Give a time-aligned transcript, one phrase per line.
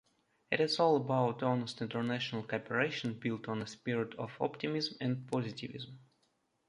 [0.49, 5.99] It is all about honest international cooperation built on a spirit of optimism and positivism.